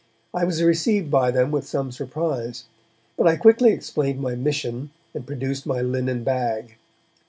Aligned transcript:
I 0.33 0.45
was 0.45 0.63
received 0.63 1.11
by 1.11 1.29
them 1.29 1.51
with 1.51 1.67
some 1.67 1.91
surprise, 1.91 2.63
but 3.17 3.27
I 3.27 3.35
quickly 3.35 3.71
explained 3.71 4.19
my 4.19 4.33
mission, 4.33 4.89
and 5.13 5.27
produced 5.27 5.67
my 5.67 5.81
linen 5.81 6.23
bag. 6.23 6.77